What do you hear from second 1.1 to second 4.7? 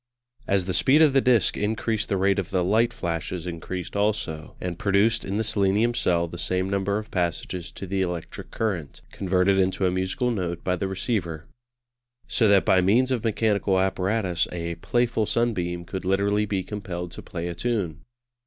the disc increased the rate of the light flashes increased also,